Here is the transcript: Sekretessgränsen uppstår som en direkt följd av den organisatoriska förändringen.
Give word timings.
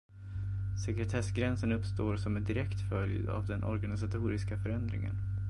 Sekretessgränsen 0.85 1.71
uppstår 1.71 2.15
som 2.17 2.37
en 2.37 2.43
direkt 2.43 2.89
följd 2.89 3.29
av 3.29 3.45
den 3.47 3.63
organisatoriska 3.63 4.57
förändringen. 4.57 5.15